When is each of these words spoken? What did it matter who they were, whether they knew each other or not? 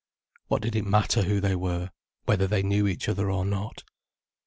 What 0.47 0.63
did 0.63 0.75
it 0.75 0.83
matter 0.83 1.21
who 1.21 1.39
they 1.39 1.55
were, 1.55 1.91
whether 2.25 2.47
they 2.47 2.63
knew 2.63 2.87
each 2.87 3.07
other 3.07 3.29
or 3.29 3.45
not? 3.45 3.83